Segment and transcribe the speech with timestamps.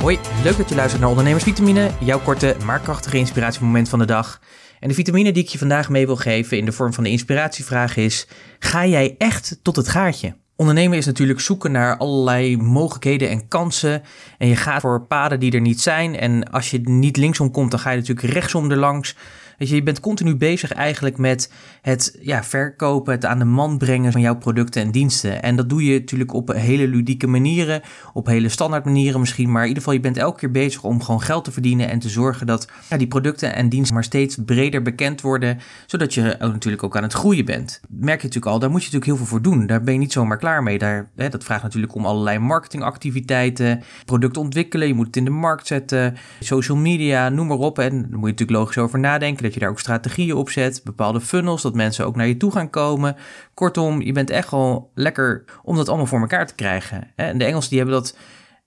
[0.00, 4.40] Hoi, leuk dat je luistert naar Ondernemersvitamine, jouw korte maar krachtige inspiratiemoment van de dag.
[4.78, 7.10] En de vitamine die ik je vandaag mee wil geven in de vorm van de
[7.10, 8.26] inspiratievraag is:
[8.58, 10.36] ga jij echt tot het gaatje?
[10.56, 14.02] Ondernemen is natuurlijk zoeken naar allerlei mogelijkheden en kansen.
[14.38, 16.16] En je gaat voor paden die er niet zijn.
[16.16, 19.16] En als je niet linksom komt, dan ga je natuurlijk rechtsom erlangs.
[19.68, 21.52] Je, je bent continu bezig eigenlijk met
[21.82, 25.42] het ja, verkopen, het aan de man brengen van jouw producten en diensten.
[25.42, 29.50] En dat doe je natuurlijk op hele ludieke manieren, op hele standaard manieren misschien.
[29.50, 31.98] Maar in ieder geval, je bent elke keer bezig om gewoon geld te verdienen en
[31.98, 35.58] te zorgen dat ja, die producten en diensten maar steeds breder bekend worden.
[35.86, 37.80] Zodat je natuurlijk ook aan het groeien bent.
[37.88, 39.66] Merk je natuurlijk al, daar moet je natuurlijk heel veel voor doen.
[39.66, 40.78] Daar ben je niet zomaar klaar mee.
[40.78, 44.86] Daar, hè, dat vraagt natuurlijk om allerlei marketingactiviteiten, producten ontwikkelen.
[44.88, 47.78] Je moet het in de markt zetten, social media, noem maar op.
[47.78, 50.80] En daar moet je natuurlijk logisch over nadenken dat je daar ook strategieën op zet,
[50.84, 53.16] bepaalde funnels, dat mensen ook naar je toe gaan komen.
[53.54, 57.12] Kortom, je bent echt gewoon lekker om dat allemaal voor elkaar te krijgen.
[57.16, 58.16] En de Engelsen die hebben dat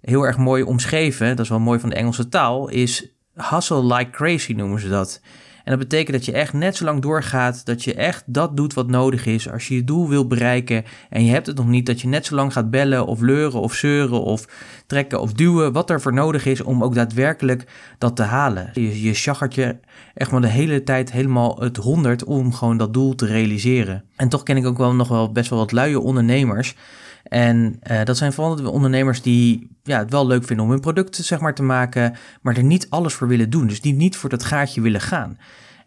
[0.00, 4.10] heel erg mooi omschreven, dat is wel mooi van de Engelse taal, is hustle like
[4.10, 5.20] crazy noemen ze dat.
[5.64, 8.74] En dat betekent dat je echt net zo lang doorgaat, dat je echt dat doet
[8.74, 9.50] wat nodig is.
[9.50, 12.26] Als je je doel wil bereiken en je hebt het nog niet, dat je net
[12.26, 14.48] zo lang gaat bellen of leuren of zeuren of
[14.86, 17.66] trekken of duwen, wat er voor nodig is om ook daadwerkelijk
[17.98, 18.70] dat te halen.
[18.72, 19.76] Je, je
[20.14, 24.04] echt maar de hele tijd helemaal het honderd om gewoon dat doel te realiseren.
[24.16, 26.74] En toch ken ik ook wel nog wel best wel wat luie ondernemers.
[27.22, 30.80] En uh, dat zijn vooral de ondernemers die ja, het wel leuk vinden om hun
[30.80, 33.66] producten zeg maar, te maken, maar er niet alles voor willen doen.
[33.66, 35.38] Dus die niet voor dat gaatje willen gaan.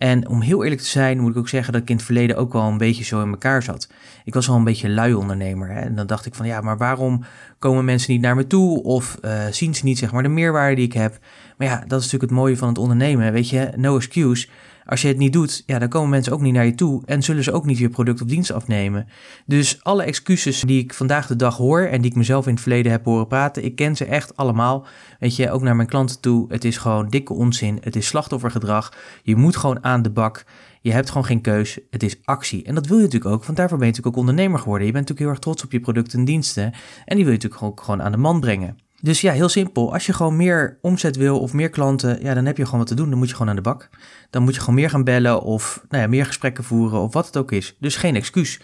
[0.00, 2.36] En om heel eerlijk te zijn, moet ik ook zeggen dat ik in het verleden
[2.36, 3.88] ook wel een beetje zo in elkaar zat.
[4.24, 5.68] Ik was al een beetje lui ondernemer.
[5.68, 5.80] Hè?
[5.80, 7.24] En dan dacht ik van ja, maar waarom
[7.58, 8.82] komen mensen niet naar me toe?
[8.82, 11.18] Of uh, zien ze niet zeg maar de meerwaarde die ik heb?
[11.56, 13.32] Maar ja, dat is natuurlijk het mooie van het ondernemen.
[13.32, 14.48] Weet je, no excuse.
[14.90, 17.22] Als je het niet doet, ja, dan komen mensen ook niet naar je toe en
[17.22, 19.08] zullen ze ook niet je product of dienst afnemen.
[19.46, 22.62] Dus alle excuses die ik vandaag de dag hoor en die ik mezelf in het
[22.62, 24.86] verleden heb horen praten, ik ken ze echt allemaal.
[25.18, 26.52] Weet je, ook naar mijn klanten toe.
[26.52, 27.78] Het is gewoon dikke onzin.
[27.80, 28.92] Het is slachtoffergedrag.
[29.22, 30.44] Je moet gewoon aan de bak.
[30.80, 31.78] Je hebt gewoon geen keus.
[31.90, 32.64] Het is actie.
[32.64, 34.86] En dat wil je natuurlijk ook, want daarvoor ben je natuurlijk ook ondernemer geworden.
[34.86, 36.64] Je bent natuurlijk heel erg trots op je producten en diensten.
[37.04, 38.78] En die wil je natuurlijk ook gewoon aan de man brengen.
[39.00, 39.92] Dus ja, heel simpel.
[39.92, 42.88] Als je gewoon meer omzet wil of meer klanten, ja, dan heb je gewoon wat
[42.88, 43.10] te doen.
[43.10, 43.88] Dan moet je gewoon aan de bak.
[44.30, 47.26] Dan moet je gewoon meer gaan bellen of nou ja, meer gesprekken voeren of wat
[47.26, 47.76] het ook is.
[47.78, 48.60] Dus geen excuus.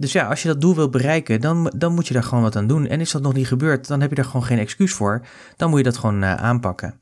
[0.00, 2.56] Dus ja, als je dat doel wilt bereiken, dan, dan moet je daar gewoon wat
[2.56, 2.86] aan doen.
[2.86, 5.26] En is dat nog niet gebeurd, dan heb je daar gewoon geen excuus voor.
[5.56, 7.00] Dan moet je dat gewoon uh, aanpakken.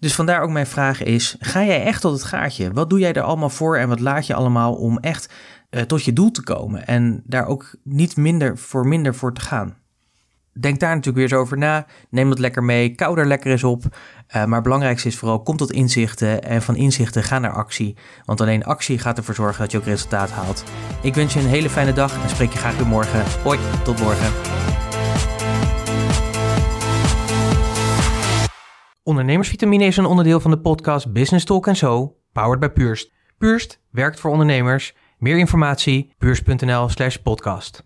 [0.00, 2.72] Dus vandaar ook mijn vraag is, ga jij echt tot het gaatje?
[2.72, 5.32] Wat doe jij er allemaal voor en wat laat je allemaal om echt
[5.70, 6.86] uh, tot je doel te komen?
[6.86, 9.76] En daar ook niet minder voor minder voor te gaan.
[10.60, 11.86] Denk daar natuurlijk weer eens over na.
[12.10, 12.94] Neem dat lekker mee.
[12.94, 13.82] Kou er lekker eens op.
[13.84, 16.42] Uh, maar het belangrijkste is vooral, kom tot inzichten.
[16.42, 17.96] En van inzichten ga naar actie.
[18.24, 20.64] Want alleen actie gaat ervoor zorgen dat je ook resultaat haalt.
[21.02, 23.24] Ik wens je een hele fijne dag en spreek je graag weer morgen.
[23.42, 24.32] Hoi, tot morgen.
[29.02, 33.12] Ondernemersvitamine is een onderdeel van de podcast Business Talk So, powered by Purst.
[33.38, 34.94] Purst werkt voor ondernemers.
[35.18, 37.85] Meer informatie, purst.nl slash podcast.